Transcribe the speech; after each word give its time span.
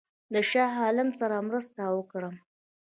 د 0.33 0.35
شاه 0.49 0.73
عالم 0.83 1.09
سره 1.19 1.45
مرسته 1.47 1.81
وکړم. 1.97 2.35